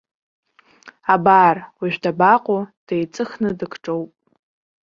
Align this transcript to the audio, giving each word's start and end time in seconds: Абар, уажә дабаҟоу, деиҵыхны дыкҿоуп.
Абар, 1.13 1.55
уажә 1.79 1.97
дабаҟоу, 2.03 2.61
деиҵыхны 2.85 3.49
дыкҿоуп. 3.59 4.11